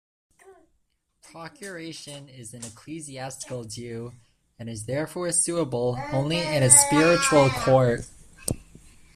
[1.21, 4.13] Procuration is an ecclesiastical due,
[4.57, 8.07] and is therefore suable only in a spiritual court.